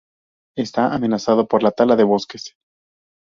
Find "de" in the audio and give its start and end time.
1.95-2.01